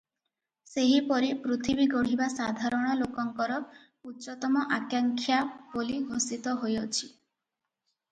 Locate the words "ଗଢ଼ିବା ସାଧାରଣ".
1.91-2.95